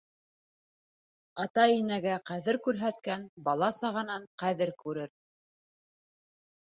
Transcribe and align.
Ата-инәгә 1.43 2.15
ҡәҙер 2.31 2.59
күрһәткән 2.65 3.27
бала-сағанан 3.49 4.29
ҡәҙер 4.45 4.73
күрер. 4.83 5.13